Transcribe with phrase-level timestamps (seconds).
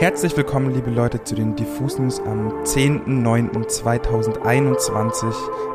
[0.00, 5.26] Herzlich willkommen, liebe Leute, zu den Diffus News am 10.09.2021.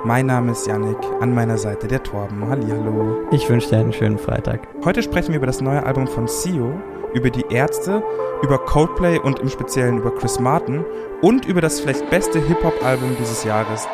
[0.04, 2.50] Mein Name ist Yannick, an meiner Seite der Torben.
[2.50, 3.28] Hallihallo.
[3.30, 4.68] Ich wünsche dir einen schönen Freitag.
[4.84, 6.74] Heute sprechen wir über das neue Album von Sio,
[7.14, 8.02] über die Ärzte,
[8.42, 10.84] über Coldplay und im Speziellen über Chris Martin
[11.22, 13.88] und über das vielleicht beste Hip-Hop-Album dieses Jahres.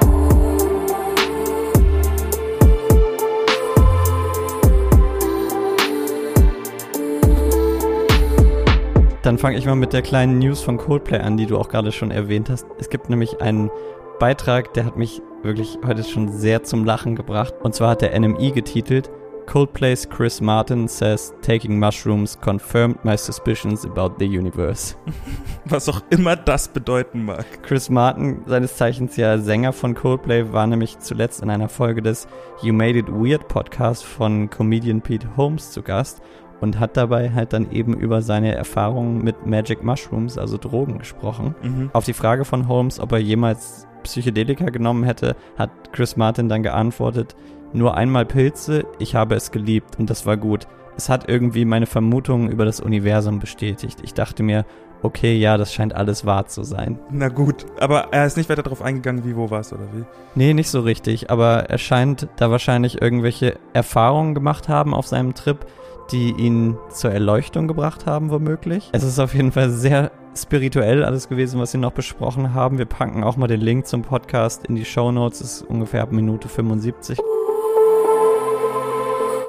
[9.31, 11.93] Dann fange ich mal mit der kleinen News von Coldplay an, die du auch gerade
[11.93, 12.67] schon erwähnt hast.
[12.79, 13.71] Es gibt nämlich einen
[14.19, 17.53] Beitrag, der hat mich wirklich heute schon sehr zum Lachen gebracht.
[17.63, 19.09] Und zwar hat der NMI getitelt
[19.45, 24.95] Coldplay's Chris Martin says taking mushrooms confirmed my suspicions about the universe.
[25.65, 27.45] Was auch immer das bedeuten mag.
[27.63, 32.27] Chris Martin, seines Zeichens ja Sänger von Coldplay, war nämlich zuletzt in einer Folge des
[32.61, 36.21] You Made It Weird Podcast von Comedian Pete Holmes zu Gast
[36.61, 41.55] und hat dabei halt dann eben über seine Erfahrungen mit Magic Mushrooms, also Drogen, gesprochen.
[41.61, 41.89] Mhm.
[41.91, 46.63] Auf die Frage von Holmes, ob er jemals Psychedelika genommen hätte, hat Chris Martin dann
[46.63, 47.35] geantwortet,
[47.73, 50.67] nur einmal Pilze, ich habe es geliebt und das war gut.
[50.97, 53.99] Es hat irgendwie meine Vermutungen über das Universum bestätigt.
[54.03, 54.65] Ich dachte mir,
[55.03, 56.99] okay, ja, das scheint alles wahr zu sein.
[57.09, 60.03] Na gut, aber er ist nicht weiter darauf eingegangen, wie, wo war es oder wie?
[60.35, 65.33] Nee, nicht so richtig, aber er scheint da wahrscheinlich irgendwelche Erfahrungen gemacht haben auf seinem
[65.33, 65.65] Trip,
[66.11, 68.89] die ihn zur Erleuchtung gebracht haben, womöglich.
[68.91, 72.77] Es ist auf jeden Fall sehr spirituell alles gewesen, was sie noch besprochen haben.
[72.77, 75.41] Wir packen auch mal den Link zum Podcast in die Show Notes.
[75.41, 77.19] ist ungefähr ab Minute 75.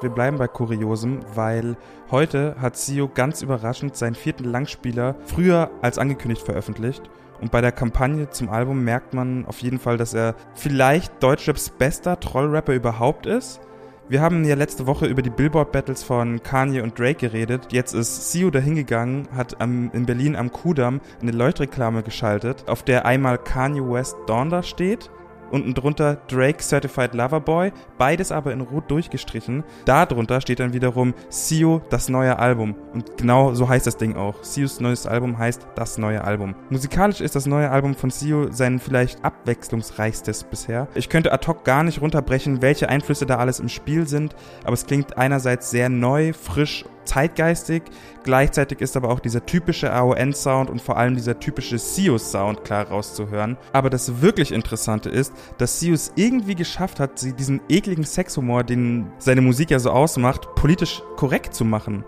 [0.01, 1.77] Wir bleiben bei Kuriosem, weil
[2.11, 7.09] heute hat Sio ganz überraschend seinen vierten Langspieler früher als angekündigt veröffentlicht.
[7.39, 11.69] Und bei der Kampagne zum Album merkt man auf jeden Fall, dass er vielleicht Deutschraps
[11.69, 13.61] bester Trollrapper überhaupt ist.
[14.09, 17.71] Wir haben ja letzte Woche über die Billboard-Battles von Kanye und Drake geredet.
[17.71, 23.05] Jetzt ist Sio dahingegangen, hat am, in Berlin am Kudamm eine Leuchtreklame geschaltet, auf der
[23.05, 25.09] einmal Kanye West Donda steht
[25.53, 29.63] unten drunter Drake Certified Lover Boy, beides aber in rot durchgestrichen.
[29.85, 32.75] Darunter steht dann wiederum Sio, das neue Album.
[32.93, 34.43] Und genau so heißt das Ding auch.
[34.43, 36.55] Sios neues Album heißt das neue Album.
[36.69, 40.87] Musikalisch ist das neue Album von Sio sein vielleicht abwechslungsreichstes bisher.
[40.95, 44.73] Ich könnte ad hoc gar nicht runterbrechen, welche Einflüsse da alles im Spiel sind, aber
[44.73, 47.83] es klingt einerseits sehr neu, frisch zeitgeistig.
[48.23, 53.57] Gleichzeitig ist aber auch dieser typische AON-Sound und vor allem dieser typische Sius-Sound klar rauszuhören.
[53.73, 59.41] Aber das wirklich Interessante ist, dass Sius irgendwie geschafft hat, diesen ekligen Sexhumor, den seine
[59.41, 62.03] Musik ja so ausmacht, politisch korrekt zu machen.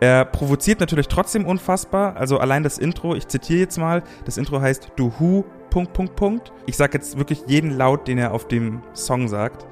[0.00, 2.16] Er provoziert natürlich trotzdem unfassbar.
[2.16, 6.14] Also allein das Intro, ich zitiere jetzt mal, das Intro heißt Du Hu, Punkt, Punkt,
[6.16, 6.52] Punkt.
[6.66, 9.66] Ich sag jetzt wirklich jeden Laut, den er auf dem Song sagt.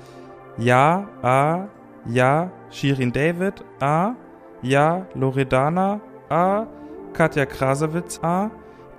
[0.59, 1.69] Ja, A,
[2.07, 4.15] ja, Shirin David, A,
[4.63, 6.67] ja, Loredana, A,
[7.13, 8.51] Katja Krasowitz, A,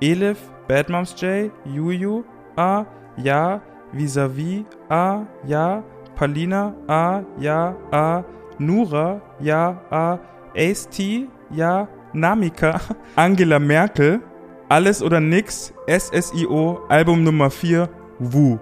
[0.02, 0.38] Elif,
[0.68, 2.24] Bad Moms J, Juju,
[2.56, 2.86] A,
[3.18, 5.84] Ja, Visavi, A, Ja,
[6.16, 8.24] Palina, A, Ja, A,
[8.60, 10.20] Nura, Ja, A,
[10.56, 12.80] Ace T, Ja, Namika,
[13.16, 14.22] Angela Merkel,
[14.70, 18.58] Alles oder Nix, SSIO, Album Nummer 4, Wu.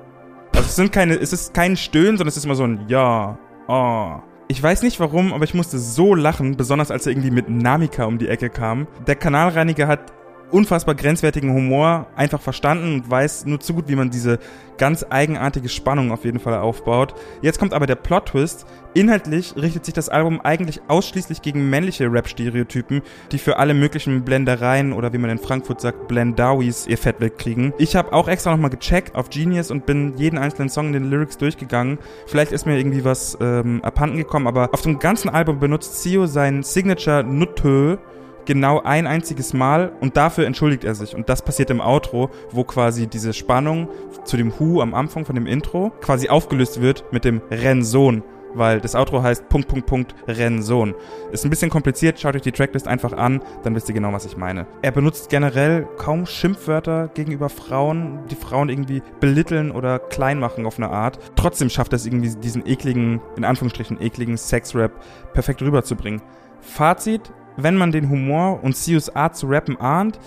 [0.54, 3.38] Also es sind keine, es ist kein Stöhnen, sondern es ist immer so ein Ja,
[3.68, 4.22] Ah.
[4.52, 8.04] Ich weiß nicht warum, aber ich musste so lachen, besonders als er irgendwie mit Namika
[8.04, 8.86] um die Ecke kam.
[9.08, 10.12] Der Kanalreiniger hat
[10.52, 14.40] unfassbar grenzwertigen Humor einfach verstanden und weiß nur zu gut, wie man diese
[14.78, 17.14] ganz eigenartige Spannung auf jeden Fall aufbaut.
[17.42, 18.66] Jetzt kommt aber der Plot-Twist.
[18.94, 23.02] Inhaltlich richtet sich das Album eigentlich ausschließlich gegen männliche Rap-Stereotypen,
[23.32, 27.74] die für alle möglichen Blendereien oder wie man in Frankfurt sagt, Blendawis ihr Fett wegkriegen.
[27.78, 31.10] Ich habe auch extra nochmal gecheckt auf Genius und bin jeden einzelnen Song in den
[31.10, 32.00] Lyrics durchgegangen.
[32.26, 36.26] Vielleicht ist mir irgendwie was ähm, abhanden gekommen, aber auf dem ganzen Album benutzt Sio
[36.26, 37.98] sein Signature Nuttö
[38.46, 41.16] genau ein einziges Mal und dafür entschuldigt er sich.
[41.16, 43.88] Und das passiert im Outro, wo quasi diese Spannung
[44.24, 48.24] zu dem Hu am Anfang von dem Intro quasi aufgelöst wird mit dem Rennsohn.
[48.54, 50.94] Weil das Outro heißt Punkt, Punkt, Punkt, Rennsohn.
[51.32, 54.26] Ist ein bisschen kompliziert, schaut euch die Tracklist einfach an, dann wisst ihr genau, was
[54.26, 54.68] ich meine.
[54.82, 60.78] Er benutzt generell kaum Schimpfwörter gegenüber Frauen, die Frauen irgendwie belitteln oder klein machen auf
[60.78, 61.20] eine Art.
[61.36, 64.92] Trotzdem schafft er es irgendwie, diesen ekligen, in Anführungsstrichen ekligen Sexrap
[65.34, 66.22] perfekt rüberzubringen.
[66.62, 67.32] Fazit,
[67.64, 70.20] wenn man den Humor und Sius zu rappen ahnt,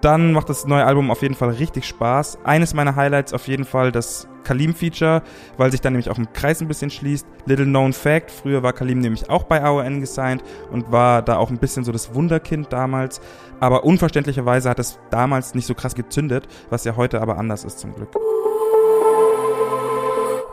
[0.00, 2.38] dann macht das neue Album auf jeden Fall richtig Spaß.
[2.44, 5.22] Eines meiner Highlights auf jeden Fall das Kalim-Feature,
[5.58, 7.26] weil sich dann nämlich auch im Kreis ein bisschen schließt.
[7.44, 11.50] Little Known Fact, früher war Kalim nämlich auch bei AON gesigned und war da auch
[11.50, 13.20] ein bisschen so das Wunderkind damals.
[13.60, 17.78] Aber unverständlicherweise hat es damals nicht so krass gezündet, was ja heute aber anders ist
[17.78, 18.08] zum Glück.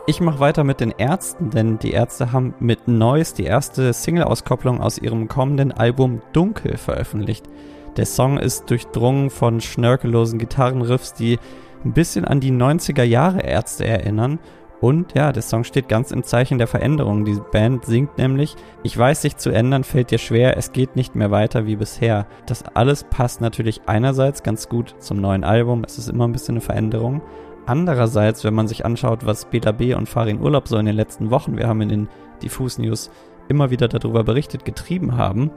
[0.08, 4.80] Ich mache weiter mit den Ärzten, denn die Ärzte haben mit Noise die erste Single-Auskopplung
[4.80, 7.44] aus ihrem kommenden Album Dunkel veröffentlicht.
[7.98, 11.38] Der Song ist durchdrungen von schnörkellosen Gitarrenriffs, die
[11.84, 14.38] ein bisschen an die 90er Jahre Ärzte erinnern.
[14.80, 17.26] Und ja, der Song steht ganz im Zeichen der Veränderung.
[17.26, 21.16] Die Band singt nämlich, ich weiß, sich zu ändern fällt dir schwer, es geht nicht
[21.16, 22.26] mehr weiter wie bisher.
[22.46, 26.54] Das alles passt natürlich einerseits ganz gut zum neuen Album, es ist immer ein bisschen
[26.54, 27.20] eine Veränderung.
[27.68, 29.92] Andererseits, wenn man sich anschaut, was Bela B.
[29.92, 32.08] und Farin Urlaub so in den letzten Wochen, wir haben in den
[32.42, 33.10] Diffus News
[33.48, 35.50] immer wieder darüber berichtet, getrieben haben,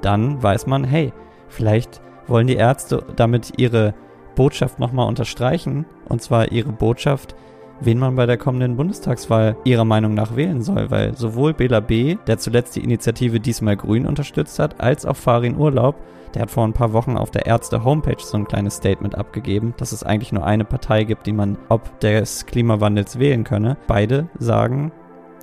[0.00, 1.12] dann weiß man, hey,
[1.48, 3.92] vielleicht wollen die Ärzte damit ihre
[4.36, 5.84] Botschaft nochmal unterstreichen.
[6.08, 7.34] Und zwar ihre Botschaft,
[7.80, 12.16] wen man bei der kommenden Bundestagswahl ihrer Meinung nach wählen soll, weil sowohl Bela B.,
[12.26, 15.96] der zuletzt die Initiative Diesmal Grün unterstützt hat, als auch Farin Urlaub,
[16.34, 19.92] der hat vor ein paar Wochen auf der Ärzte-Homepage so ein kleines Statement abgegeben, dass
[19.92, 23.76] es eigentlich nur eine Partei gibt, die man ob des Klimawandels wählen könne.
[23.86, 24.92] Beide sagen,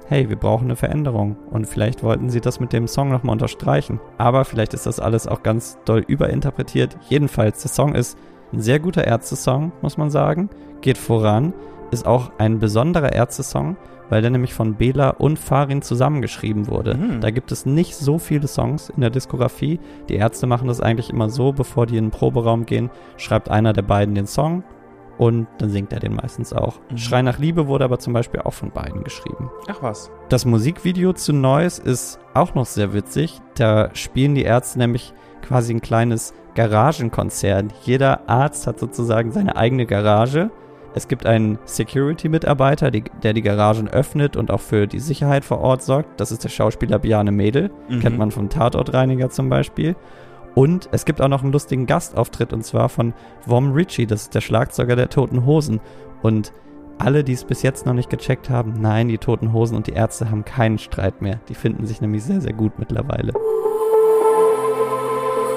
[0.08, 1.38] hey, wir brauchen eine Veränderung.
[1.50, 4.00] Und vielleicht wollten sie das mit dem Song nochmal unterstreichen.
[4.18, 6.98] Aber vielleicht ist das alles auch ganz doll überinterpretiert.
[7.10, 8.18] Jedenfalls, der Song ist
[8.54, 10.50] ein sehr guter Ärzte-Song, muss man sagen.
[10.82, 11.54] Geht voran.
[11.92, 13.78] Ist auch ein besonderer Ärzte-Song,
[14.10, 16.96] weil der nämlich von Bela und Farin zusammengeschrieben wurde.
[16.96, 17.22] Mhm.
[17.22, 19.80] Da gibt es nicht so viele Songs in der Diskografie.
[20.10, 23.74] Die Ärzte machen das eigentlich immer so, bevor die in den Proberaum gehen, schreibt einer
[23.74, 24.64] der beiden den Song
[25.18, 26.80] und dann singt er den meistens auch.
[26.92, 26.98] Mhm.
[26.98, 29.50] Schrei nach Liebe wurde aber zum Beispiel auch von beiden geschrieben.
[29.68, 30.12] Ach was.
[30.30, 33.40] Das Musikvideo zu Noise ist auch noch sehr witzig.
[33.56, 37.74] Da spielen die Ärzte nämlich quasi ein kleines Garagenkonzert.
[37.84, 40.50] Jeder Arzt hat sozusagen seine eigene Garage.
[40.96, 45.84] Es gibt einen Security-Mitarbeiter, der die Garagen öffnet und auch für die Sicherheit vor Ort
[45.84, 46.22] sorgt.
[46.22, 47.70] Das ist der Schauspieler Biane Mädel.
[47.90, 48.00] Mhm.
[48.00, 49.98] Kennt man vom Tatortreiniger zum Beispiel.
[50.56, 53.14] Und es gibt auch noch einen lustigen Gastauftritt und zwar von
[53.46, 55.82] Vom Ritchie, das ist der Schlagzeuger der Toten Hosen.
[56.22, 56.54] Und
[56.98, 59.94] alle, die es bis jetzt noch nicht gecheckt haben, nein, die Toten Hosen und die
[59.94, 61.42] Ärzte haben keinen Streit mehr.
[61.50, 63.34] Die finden sich nämlich sehr, sehr gut mittlerweile.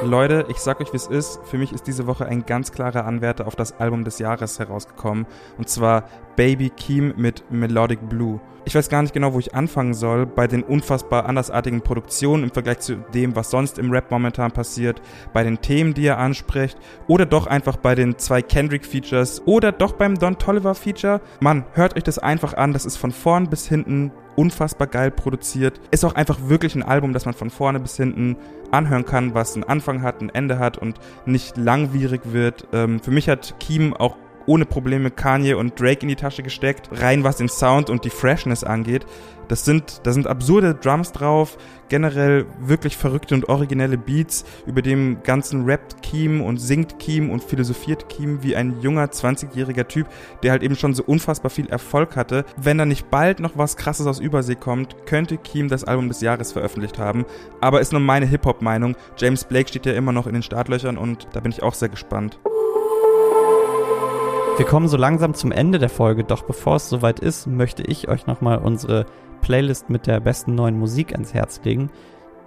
[0.05, 1.41] Leute, ich sag euch, wie es ist.
[1.45, 5.27] Für mich ist diese Woche ein ganz klarer Anwärter auf das Album des Jahres herausgekommen.
[5.59, 6.05] Und zwar
[6.37, 8.41] Baby Keem mit Melodic Blue.
[8.65, 12.51] Ich weiß gar nicht genau, wo ich anfangen soll bei den unfassbar andersartigen Produktionen im
[12.51, 15.03] Vergleich zu dem, was sonst im Rap momentan passiert,
[15.33, 19.93] bei den Themen, die er anspricht, oder doch einfach bei den zwei Kendrick-Features oder doch
[19.93, 21.21] beim Don Tolliver-Feature.
[21.41, 22.73] Mann, hört euch das einfach an.
[22.73, 25.81] Das ist von vorn bis hinten unfassbar geil produziert.
[25.91, 28.37] Ist auch einfach wirklich ein Album, das man von vorne bis hinten
[28.71, 32.69] anhören kann, was einen Anfang hat, ein Ende hat und nicht langwierig wird.
[32.73, 34.17] Ähm, für mich hat Kiem auch
[34.49, 38.11] ohne Probleme Kanye und Drake in die Tasche gesteckt, rein was den Sound und die
[38.11, 39.07] Freshness angeht.
[39.49, 41.57] Das sind, da sind absurde Drums drauf,
[41.89, 47.43] generell wirklich verrückte und originelle Beats, über dem ganzen rappt Keem und singt Keem und
[47.43, 50.07] philosophiert Keem wie ein junger 20-jähriger Typ,
[50.43, 52.45] der halt eben schon so unfassbar viel Erfolg hatte.
[52.59, 56.21] Wenn da nicht bald noch was krasses aus Übersee kommt, könnte Keem das Album des
[56.21, 57.25] Jahres veröffentlicht haben.
[57.63, 58.97] Aber ist nur meine Hip-Hop-Meinung.
[59.17, 61.89] James Blake steht ja immer noch in den Startlöchern und da bin ich auch sehr
[61.89, 62.39] gespannt.
[64.59, 68.09] Wir kommen so langsam zum Ende der Folge, doch bevor es soweit ist, möchte ich
[68.09, 69.07] euch nochmal unsere
[69.41, 71.91] Playlist mit der besten neuen Musik ans Herz legen.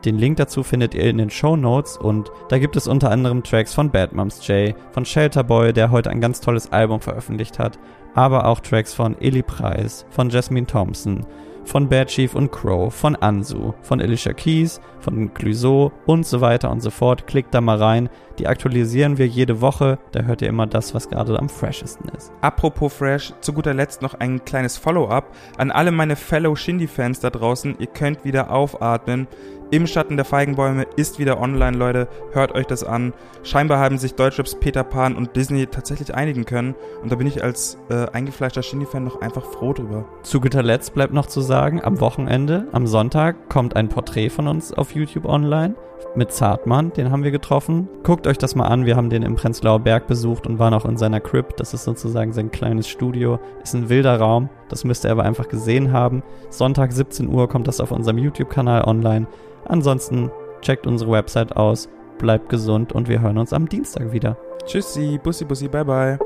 [0.03, 3.43] Den Link dazu findet ihr in den Show Notes und da gibt es unter anderem
[3.43, 7.79] Tracks von Bad Moms J, von Shelterboy, der heute ein ganz tolles Album veröffentlicht hat,
[8.13, 11.25] aber auch Tracks von Illy Price, von Jasmine Thompson,
[11.63, 16.71] von Bad Chief und Crow, von Ansu, von Alicia Keys, von Clouseau und so weiter
[16.71, 17.27] und so fort.
[17.27, 18.09] Klickt da mal rein.
[18.39, 19.99] Die aktualisieren wir jede Woche.
[20.11, 22.31] Da hört ihr immer das, was gerade am freshesten ist.
[22.41, 27.29] Apropos fresh, zu guter Letzt noch ein kleines Follow-up an alle meine Fellow Shindy-Fans da
[27.29, 27.75] draußen.
[27.79, 29.27] Ihr könnt wieder aufatmen.
[29.71, 32.09] Im Schatten der Feigenbäume ist wieder online, Leute.
[32.33, 33.13] Hört euch das an.
[33.43, 36.75] Scheinbar haben sich Deutschraps Peter Pan und Disney tatsächlich einigen können.
[37.01, 40.03] Und da bin ich als äh, eingefleischter Shindy-Fan noch einfach froh drüber.
[40.23, 44.49] Zu guter Letzt bleibt noch zu sagen, am Wochenende, am Sonntag, kommt ein Porträt von
[44.49, 45.75] uns auf YouTube online
[46.15, 46.91] mit Zartmann.
[46.91, 47.87] Den haben wir getroffen.
[48.03, 48.85] Guckt euch das mal an.
[48.85, 51.55] Wir haben den im Prenzlauer Berg besucht und waren auch in seiner Crib.
[51.55, 53.39] Das ist sozusagen sein kleines Studio.
[53.63, 54.49] Ist ein wilder Raum.
[54.67, 56.23] Das müsst ihr aber einfach gesehen haben.
[56.49, 59.27] Sonntag 17 Uhr kommt das auf unserem YouTube-Kanal online.
[59.71, 60.29] Ansonsten
[60.61, 61.87] checkt unsere Website aus,
[62.19, 64.37] bleibt gesund und wir hören uns am Dienstag wieder.
[64.65, 66.19] Tschüssi, Bussi, Bussi, bye, bye.